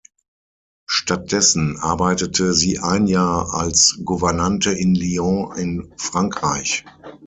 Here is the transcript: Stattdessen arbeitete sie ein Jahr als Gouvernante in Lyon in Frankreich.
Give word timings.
Stattdessen 0.87 1.77
arbeitete 1.77 2.55
sie 2.55 2.79
ein 2.79 3.05
Jahr 3.05 3.53
als 3.53 3.99
Gouvernante 4.03 4.71
in 4.71 4.95
Lyon 4.95 5.55
in 5.55 5.93
Frankreich. 5.97 6.83